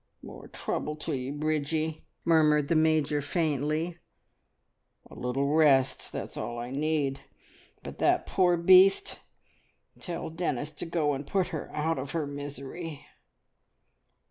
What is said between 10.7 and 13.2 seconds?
to go and put her out of her misery."